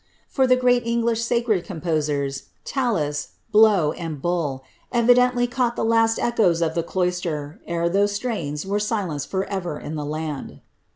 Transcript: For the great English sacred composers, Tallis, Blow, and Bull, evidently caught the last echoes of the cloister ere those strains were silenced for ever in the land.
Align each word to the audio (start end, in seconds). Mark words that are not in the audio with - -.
For 0.27 0.47
the 0.47 0.55
great 0.55 0.83
English 0.83 1.21
sacred 1.23 1.63
composers, 1.63 2.45
Tallis, 2.65 3.33
Blow, 3.51 3.91
and 3.91 4.19
Bull, 4.19 4.63
evidently 4.91 5.45
caught 5.45 5.75
the 5.75 5.85
last 5.85 6.17
echoes 6.17 6.59
of 6.63 6.73
the 6.73 6.81
cloister 6.81 7.61
ere 7.67 7.87
those 7.87 8.11
strains 8.13 8.65
were 8.65 8.79
silenced 8.79 9.29
for 9.29 9.45
ever 9.45 9.79
in 9.79 9.93
the 9.93 10.03
land. 10.03 10.61